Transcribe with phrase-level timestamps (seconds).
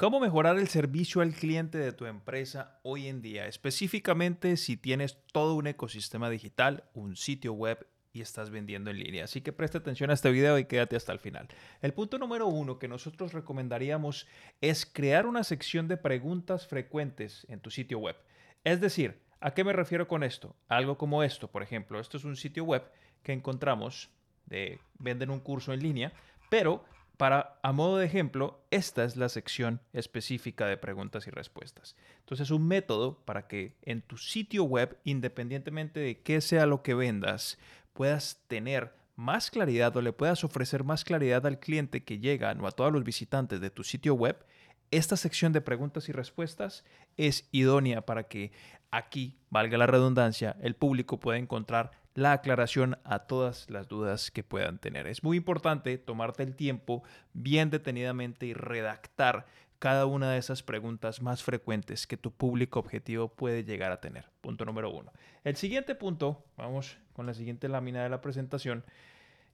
[0.00, 3.46] ¿Cómo mejorar el servicio al cliente de tu empresa hoy en día?
[3.46, 9.24] Específicamente si tienes todo un ecosistema digital, un sitio web y estás vendiendo en línea.
[9.24, 11.48] Así que presta atención a este video y quédate hasta el final.
[11.82, 14.26] El punto número uno que nosotros recomendaríamos
[14.62, 18.16] es crear una sección de preguntas frecuentes en tu sitio web.
[18.64, 20.56] Es decir, ¿a qué me refiero con esto?
[20.68, 22.00] Algo como esto, por ejemplo.
[22.00, 22.90] Esto es un sitio web
[23.22, 24.08] que encontramos
[24.46, 26.10] de venden un curso en línea,
[26.48, 26.86] pero
[27.20, 31.94] para, a modo de ejemplo, esta es la sección específica de preguntas y respuestas.
[32.20, 36.94] Entonces, un método para que en tu sitio web, independientemente de qué sea lo que
[36.94, 37.58] vendas,
[37.92, 42.66] puedas tener más claridad o le puedas ofrecer más claridad al cliente que llega o
[42.66, 44.42] a todos los visitantes de tu sitio web,
[44.90, 46.86] esta sección de preguntas y respuestas
[47.18, 48.50] es idónea para que
[48.90, 54.42] aquí, valga la redundancia, el público pueda encontrar la aclaración a todas las dudas que
[54.42, 55.06] puedan tener.
[55.06, 57.02] Es muy importante tomarte el tiempo
[57.32, 59.46] bien detenidamente y redactar
[59.78, 64.28] cada una de esas preguntas más frecuentes que tu público objetivo puede llegar a tener.
[64.42, 65.10] Punto número uno.
[65.42, 68.84] El siguiente punto, vamos con la siguiente lámina de la presentación,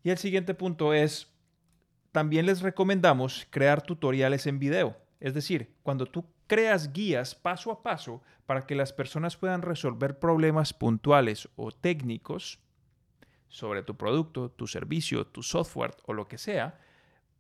[0.03, 1.33] y el siguiente punto es,
[2.11, 4.97] también les recomendamos crear tutoriales en video.
[5.21, 10.19] Es decir, cuando tú creas guías paso a paso para que las personas puedan resolver
[10.19, 12.61] problemas puntuales o técnicos
[13.49, 16.79] sobre tu producto, tu servicio, tu software o lo que sea,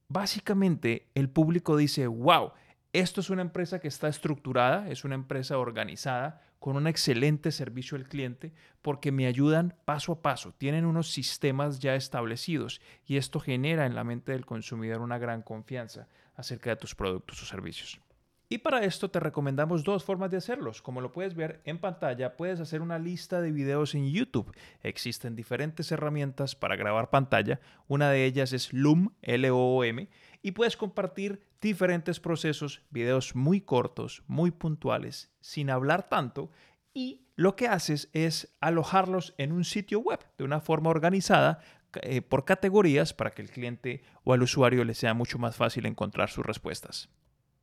[0.09, 2.53] básicamente el público dice, wow,
[2.93, 7.97] esto es una empresa que está estructurada, es una empresa organizada, con un excelente servicio
[7.97, 13.41] al cliente, porque me ayudan paso a paso, tienen unos sistemas ya establecidos y esto
[13.41, 18.01] genera en la mente del consumidor una gran confianza acerca de tus productos o servicios.
[18.49, 20.81] Y para esto te recomendamos dos formas de hacerlos.
[20.81, 24.55] Como lo puedes ver en pantalla, puedes hacer una lista de videos en YouTube.
[24.85, 27.59] Existen diferentes herramientas para grabar pantalla.
[27.89, 30.09] Una de ellas es Loom, L-O-O-M,
[30.43, 36.51] y puedes compartir diferentes procesos, videos muy cortos, muy puntuales, sin hablar tanto.
[36.93, 41.61] Y lo que haces es alojarlos en un sitio web de una forma organizada
[42.03, 45.87] eh, por categorías para que el cliente o al usuario le sea mucho más fácil
[45.87, 47.09] encontrar sus respuestas.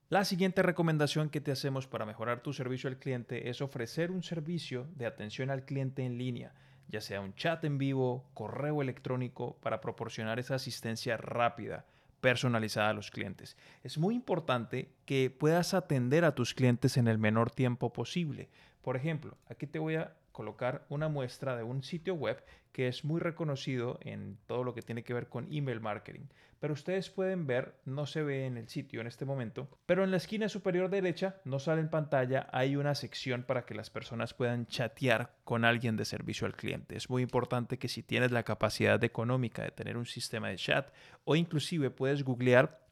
[0.09, 4.21] La siguiente recomendación que te hacemos para mejorar tu servicio al cliente es ofrecer un
[4.21, 6.53] servicio de atención al cliente en línea,
[6.87, 11.85] ya sea un chat en vivo, correo electrónico, para proporcionar esa asistencia rápida,
[12.23, 13.57] personalizada a los clientes.
[13.83, 18.49] Es muy importante que puedas atender a tus clientes en el menor tiempo posible.
[18.81, 23.05] Por ejemplo, aquí te voy a colocar una muestra de un sitio web que es
[23.05, 26.25] muy reconocido en todo lo que tiene que ver con email marketing.
[26.59, 30.11] Pero ustedes pueden ver, no se ve en el sitio en este momento, pero en
[30.11, 34.33] la esquina superior derecha, no sale en pantalla, hay una sección para que las personas
[34.33, 36.95] puedan chatear con alguien de servicio al cliente.
[36.95, 40.91] Es muy importante que si tienes la capacidad económica de tener un sistema de chat
[41.25, 42.82] o inclusive puedes googlear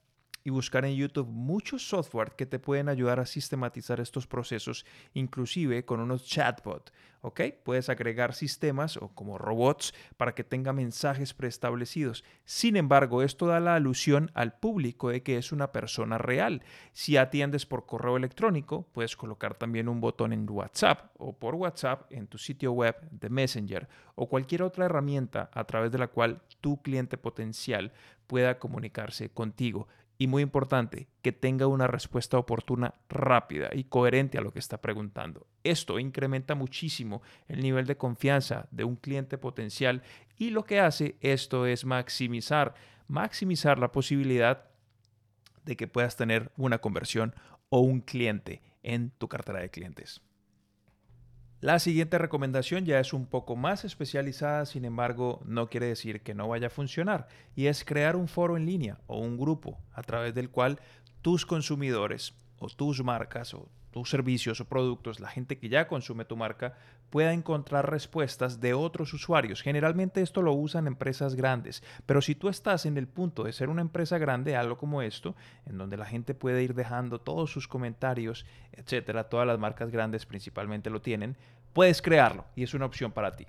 [0.43, 5.85] y buscar en YouTube muchos software que te pueden ayudar a sistematizar estos procesos, inclusive
[5.85, 6.91] con unos chatbots.
[7.23, 7.41] ¿Ok?
[7.63, 12.23] Puedes agregar sistemas o como robots para que tenga mensajes preestablecidos.
[12.45, 16.63] Sin embargo, esto da la alusión al público de que es una persona real.
[16.93, 22.11] Si atiendes por correo electrónico, puedes colocar también un botón en WhatsApp o por WhatsApp
[22.11, 26.41] en tu sitio web de Messenger o cualquier otra herramienta a través de la cual
[26.59, 27.93] tu cliente potencial
[28.25, 29.87] pueda comunicarse contigo
[30.21, 34.79] y muy importante, que tenga una respuesta oportuna, rápida y coherente a lo que está
[34.79, 35.47] preguntando.
[35.63, 40.03] Esto incrementa muchísimo el nivel de confianza de un cliente potencial
[40.37, 42.75] y lo que hace esto es maximizar,
[43.07, 44.65] maximizar la posibilidad
[45.65, 47.33] de que puedas tener una conversión
[47.69, 50.21] o un cliente en tu cartera de clientes.
[51.61, 56.33] La siguiente recomendación ya es un poco más especializada, sin embargo, no quiere decir que
[56.33, 60.01] no vaya a funcionar, y es crear un foro en línea o un grupo a
[60.01, 60.79] través del cual
[61.21, 66.25] tus consumidores o tus marcas o tus servicios o productos, la gente que ya consume
[66.25, 66.75] tu marca,
[67.09, 69.61] pueda encontrar respuestas de otros usuarios.
[69.61, 73.69] Generalmente esto lo usan empresas grandes, pero si tú estás en el punto de ser
[73.69, 75.35] una empresa grande, algo como esto,
[75.65, 80.25] en donde la gente puede ir dejando todos sus comentarios, etcétera, todas las marcas grandes
[80.25, 81.37] principalmente lo tienen,
[81.73, 83.45] puedes crearlo y es una opción para ti.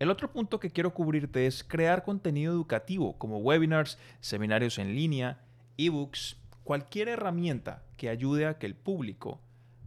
[0.00, 5.38] El otro punto que quiero cubrirte es crear contenido educativo como webinars, seminarios en línea,
[5.76, 9.40] ebooks, cualquier herramienta que ayude a que el público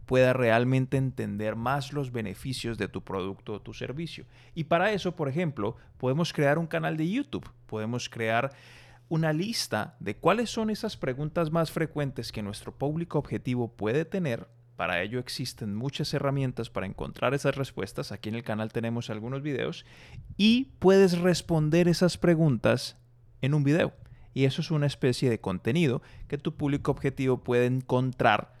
[0.06, 4.24] pueda realmente entender más los beneficios de tu producto o tu servicio.
[4.54, 8.52] Y para eso, por ejemplo, podemos crear un canal de YouTube, podemos crear
[9.08, 14.48] una lista de cuáles son esas preguntas más frecuentes que nuestro público objetivo puede tener.
[14.76, 18.12] Para ello existen muchas herramientas para encontrar esas respuestas.
[18.12, 19.86] Aquí en el canal tenemos algunos videos
[20.36, 22.96] y puedes responder esas preguntas
[23.40, 23.92] en un video
[24.34, 28.52] Y eso es una especie de contenido que tu público objetivo puede encontrar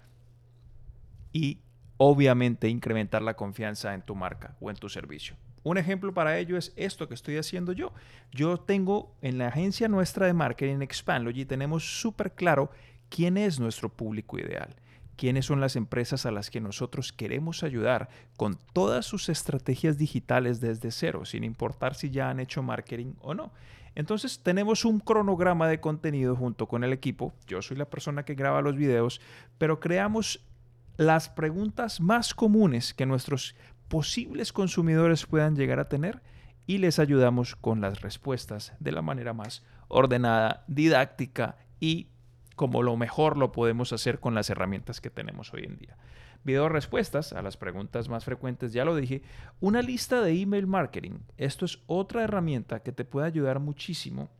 [1.36, 1.60] y
[1.98, 5.36] obviamente incrementar la confianza en tu marca o en tu servicio.
[5.64, 7.92] Un ejemplo para ello es esto que estoy haciendo yo.
[8.32, 12.70] Yo tengo en la agencia nuestra de marketing Expandlogy tenemos súper claro
[13.10, 14.74] quién es nuestro público ideal
[15.16, 20.60] quiénes son las empresas a las que nosotros queremos ayudar con todas sus estrategias digitales
[20.60, 23.50] desde cero, sin importar si ya han hecho marketing o no.
[23.94, 27.32] Entonces tenemos un cronograma de contenido junto con el equipo.
[27.46, 29.22] Yo soy la persona que graba los videos,
[29.56, 30.46] pero creamos
[30.96, 33.54] las preguntas más comunes que nuestros
[33.88, 36.22] posibles consumidores puedan llegar a tener
[36.66, 42.08] y les ayudamos con las respuestas de la manera más ordenada, didáctica y
[42.56, 45.96] como lo mejor lo podemos hacer con las herramientas que tenemos hoy en día.
[46.42, 49.22] Video respuestas a las preguntas más frecuentes, ya lo dije.
[49.60, 51.18] Una lista de email marketing.
[51.36, 54.30] Esto es otra herramienta que te puede ayudar muchísimo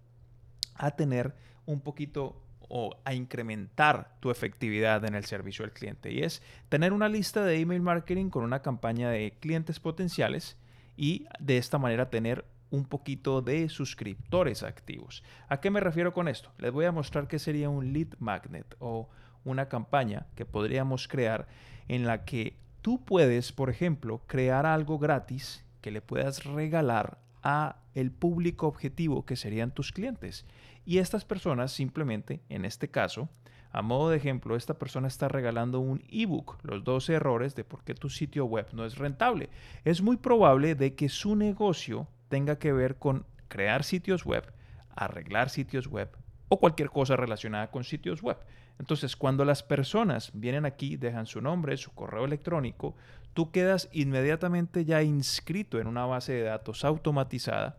[0.75, 1.35] a tener
[1.67, 6.13] un poquito o a incrementar tu efectividad en el servicio al cliente.
[6.13, 10.57] Y es tener una lista de email marketing con una campaña de clientes potenciales
[10.97, 15.23] y de esta manera tener un poquito de suscriptores activos.
[15.49, 16.51] ¿A qué me refiero con esto?
[16.59, 19.09] Les voy a mostrar qué sería un lead magnet o
[19.45, 21.47] una campaña que podríamos crear
[21.89, 27.19] en la que tú puedes, por ejemplo, crear algo gratis que le puedas regalar
[27.49, 30.45] a el público objetivo que serían tus clientes.
[30.85, 33.29] Y estas personas simplemente, en este caso,
[33.71, 37.85] a modo de ejemplo, esta persona está regalando un ebook, los 12 errores de por
[37.85, 39.49] qué tu sitio web no es rentable.
[39.85, 44.53] Es muy probable de que su negocio tenga que ver con crear sitios web,
[44.97, 46.11] arreglar sitios web
[46.49, 48.39] o cualquier cosa relacionada con sitios web.
[48.79, 52.95] Entonces, cuando las personas vienen aquí, dejan su nombre, su correo electrónico,
[53.33, 57.79] tú quedas inmediatamente ya inscrito en una base de datos automatizada,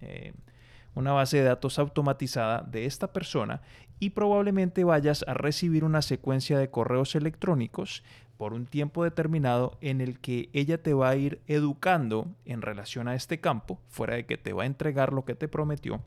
[0.00, 0.32] eh,
[0.94, 3.62] una base de datos automatizada de esta persona
[4.00, 8.02] y probablemente vayas a recibir una secuencia de correos electrónicos
[8.36, 13.08] por un tiempo determinado en el que ella te va a ir educando en relación
[13.08, 16.00] a este campo, fuera de que te va a entregar lo que te prometió,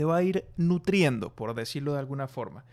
[0.00, 2.64] te va a ir nutriendo, por decirlo de alguna forma.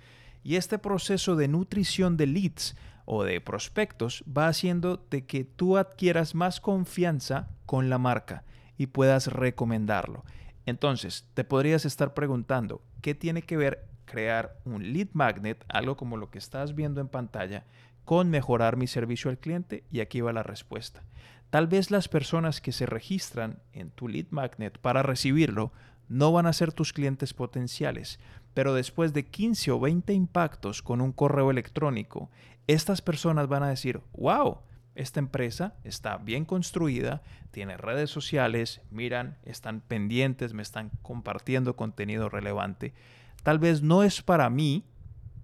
[0.45, 5.75] Y este proceso de nutrición de leads o de prospectos va haciendo de que tú
[5.75, 8.45] adquieras más confianza con la marca
[8.77, 10.23] y puedas recomendarlo.
[10.65, 16.15] Entonces, te podrías estar preguntando, ¿qué tiene que ver crear un lead magnet, algo como
[16.15, 17.65] lo que estás viendo en pantalla,
[18.05, 19.83] con mejorar mi servicio al cliente?
[19.91, 21.03] Y aquí va la respuesta.
[21.49, 25.73] Tal vez las personas que se registran en tu lead magnet para recibirlo
[26.09, 28.19] no van a ser tus clientes potenciales,
[28.53, 32.29] pero después de 15 o 20 impactos con un correo electrónico,
[32.67, 34.59] estas personas van a decir, wow,
[34.95, 37.21] esta empresa está bien construida,
[37.51, 42.93] tiene redes sociales, miran, están pendientes, me están compartiendo contenido relevante.
[43.43, 44.85] Tal vez no es para mí,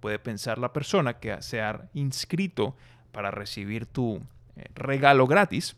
[0.00, 2.76] puede pensar la persona que se ha inscrito
[3.12, 4.20] para recibir tu
[4.56, 5.76] eh, regalo gratis.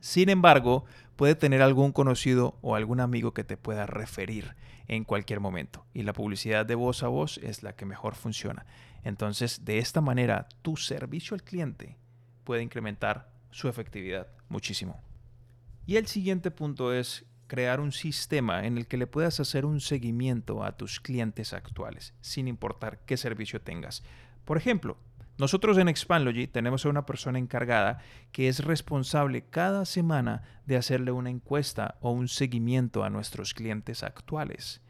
[0.00, 0.84] Sin embargo,
[1.16, 4.56] puede tener algún conocido o algún amigo que te pueda referir
[4.88, 5.84] en cualquier momento.
[5.94, 8.66] Y la publicidad de voz a voz es la que mejor funciona.
[9.04, 11.96] Entonces, de esta manera, tu servicio al cliente
[12.44, 15.00] puede incrementar su efectividad muchísimo.
[15.86, 19.80] Y el siguiente punto es crear un sistema en el que le puedas hacer un
[19.80, 24.02] seguimiento a tus clientes actuales, sin importar qué servicio tengas.
[24.44, 24.96] Por ejemplo,
[25.40, 27.98] nosotros en Expandlogy tenemos a una persona encargada
[28.30, 34.02] que es responsable cada semana de hacerle una encuesta o un seguimiento a nuestros clientes
[34.02, 34.82] actuales.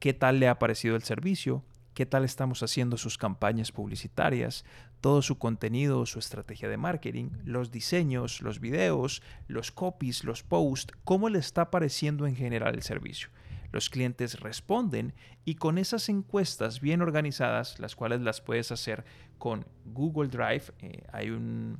[0.00, 1.64] ¿Qué tal le ha parecido el servicio?
[1.94, 4.66] qué tal estamos haciendo sus campañas publicitarias,
[5.00, 10.92] todo su contenido, su estrategia de marketing, los diseños, los videos, los copies, los posts,
[11.04, 13.30] cómo le está pareciendo en general el servicio.
[13.72, 19.04] Los clientes responden y con esas encuestas bien organizadas, las cuales las puedes hacer
[19.38, 21.78] con Google Drive, eh, hay un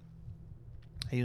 [1.10, 1.20] hay,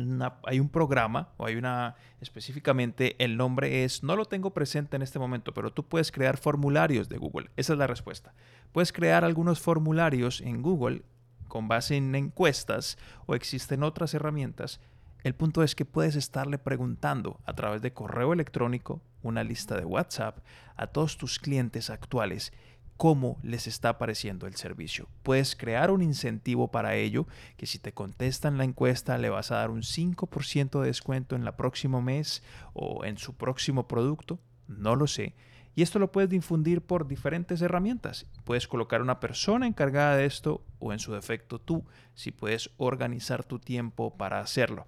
[0.46, 5.02] hay, un programa o hay una específicamente el nombre es no lo tengo presente en
[5.02, 7.50] este momento pero tú puedes crear formularios de Google.
[7.58, 8.34] Esa es la respuesta.
[8.72, 11.04] Puedes crear algunos formularios en Google
[11.48, 14.80] con base en encuestas o existen otras herramientas
[15.24, 19.86] el punto es que puedes estarle preguntando a través de correo electrónico una lista de
[19.86, 20.40] WhatsApp
[20.76, 22.52] a todos tus clientes actuales
[23.02, 25.08] cómo les está pareciendo el servicio.
[25.24, 27.26] Puedes crear un incentivo para ello,
[27.58, 31.44] que si te contestan la encuesta le vas a dar un 5% de descuento en
[31.44, 34.38] el próximo mes o en su próximo producto,
[34.68, 35.34] no lo sé.
[35.74, 38.28] Y esto lo puedes difundir por diferentes herramientas.
[38.44, 43.44] Puedes colocar una persona encargada de esto o en su defecto tú, si puedes organizar
[43.44, 44.86] tu tiempo para hacerlo.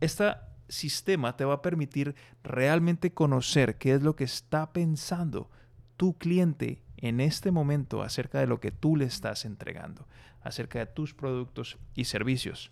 [0.00, 0.32] Este
[0.68, 5.50] sistema te va a permitir realmente conocer qué es lo que está pensando
[5.96, 10.06] tu cliente en este momento acerca de lo que tú le estás entregando,
[10.42, 12.70] acerca de tus productos y servicios.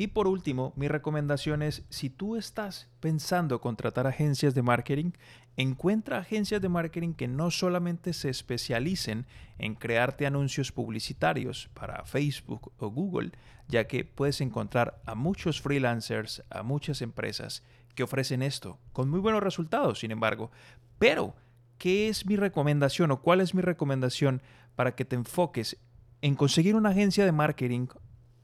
[0.00, 5.10] Y por último, mi recomendación es, si tú estás pensando contratar agencias de marketing,
[5.56, 9.26] encuentra agencias de marketing que no solamente se especialicen
[9.58, 13.32] en crearte anuncios publicitarios para Facebook o Google,
[13.66, 17.64] ya que puedes encontrar a muchos freelancers, a muchas empresas
[17.96, 20.52] que ofrecen esto con muy buenos resultados, sin embargo.
[21.00, 21.34] Pero,
[21.76, 24.42] ¿qué es mi recomendación o cuál es mi recomendación
[24.76, 25.76] para que te enfoques
[26.22, 27.88] en conseguir una agencia de marketing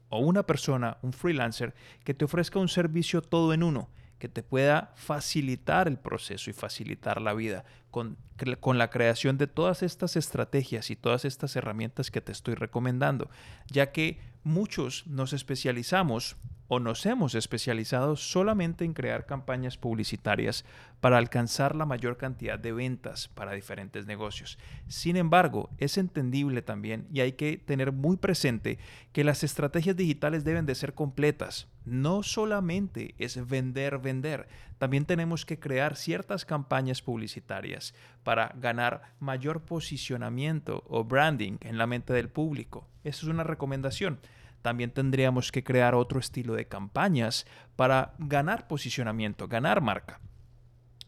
[0.09, 4.43] o una persona, un freelancer, que te ofrezca un servicio todo en uno, que te
[4.43, 8.17] pueda facilitar el proceso y facilitar la vida con,
[8.59, 13.29] con, la creación de todas estas estrategias y todas estas herramientas que te estoy recomendando,
[13.67, 20.65] ya que muchos nos especializamos o nos hemos especializado solamente en crear campañas publicitarias
[20.99, 24.57] para alcanzar la mayor cantidad de ventas para diferentes negocios.
[24.87, 28.79] Sin embargo, es entendible también y hay que tener muy presente
[29.11, 31.67] que las estrategias digitales deben de ser completas.
[31.85, 34.47] No solamente es vender, vender,
[34.79, 37.93] también tenemos que crear ciertas campañas publicitarias
[38.23, 42.87] para ganar mayor posicionamiento o branding en la mente del público.
[43.03, 44.19] Eso es una recomendación
[44.65, 47.45] también tendríamos que crear otro estilo de campañas
[47.75, 50.19] para ganar posicionamiento, ganar marca.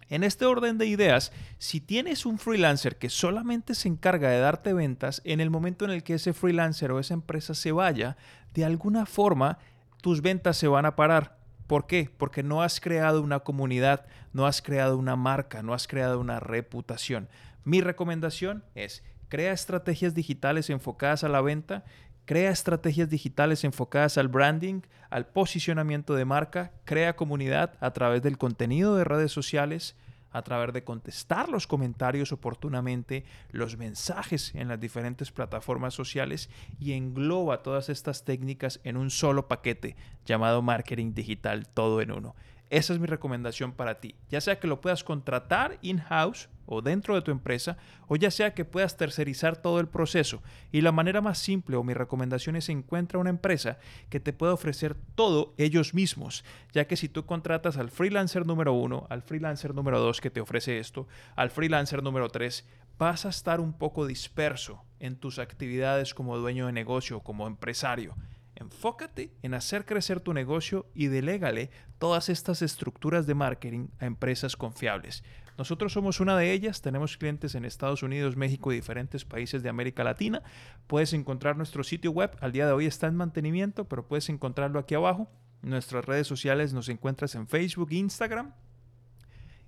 [0.10, 4.74] En este orden de ideas, si tienes un freelancer que solamente se encarga de darte
[4.74, 8.16] ventas, en el momento en el que ese freelancer o esa empresa se vaya,
[8.54, 9.58] de alguna forma
[10.04, 11.40] tus ventas se van a parar.
[11.66, 12.12] ¿Por qué?
[12.16, 16.40] Porque no has creado una comunidad, no has creado una marca, no has creado una
[16.40, 17.28] reputación.
[17.64, 21.84] Mi recomendación es crea estrategias digitales enfocadas a la venta
[22.28, 28.38] Crea estrategias digitales enfocadas al branding, al posicionamiento de marca, crea comunidad a través del
[28.38, 29.96] contenido de redes sociales,
[30.32, 36.50] a través de contestar los comentarios oportunamente, los mensajes en las diferentes plataformas sociales
[36.82, 42.36] y engloba todas estas técnicas en un solo paquete llamado marketing digital todo en uno.
[42.70, 44.16] Esa es mi recomendación para ti.
[44.30, 48.54] Ya sea que lo puedas contratar in-house o dentro de tu empresa, o ya sea
[48.54, 50.44] que puedas tercerizar todo el proceso.
[50.72, 53.78] Y la manera más simple o mi recomendación es encuentra una empresa
[54.10, 56.44] que te pueda ofrecer todo ellos mismos,
[56.74, 60.42] ya que si tú contratas al freelancer número uno, al freelancer número dos que te
[60.42, 61.08] ofrece esto,
[61.38, 62.66] al freelancer número tres,
[62.98, 68.16] vas a estar un poco disperso en tus actividades como dueño de negocio, como empresario.
[68.60, 74.56] Enfócate en hacer crecer tu negocio y delégale todas estas estructuras de marketing a empresas
[74.56, 75.24] confiables.
[75.60, 79.70] Nosotros somos una de ellas, tenemos clientes en Estados Unidos, México y diferentes países de
[79.70, 80.42] América Latina.
[80.88, 84.80] Puedes encontrar nuestro sitio web, al día de hoy está en mantenimiento, pero puedes encontrarlo
[84.80, 85.30] aquí abajo.
[85.62, 88.54] Nuestras redes sociales nos encuentras en Facebook, Instagram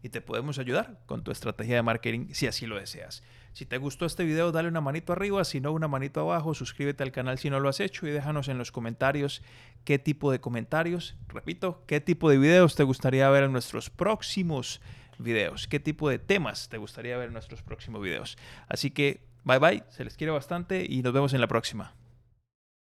[0.01, 3.23] y te podemos ayudar con tu estrategia de marketing si así lo deseas.
[3.53, 7.03] Si te gustó este video, dale una manito arriba, si no, una manito abajo, suscríbete
[7.03, 9.41] al canal si no lo has hecho y déjanos en los comentarios
[9.83, 14.81] qué tipo de comentarios, repito, qué tipo de videos te gustaría ver en nuestros próximos
[15.17, 18.37] videos, qué tipo de temas te gustaría ver en nuestros próximos videos.
[18.67, 21.98] Así que, bye bye, se les quiere bastante y nos vemos en la próxima.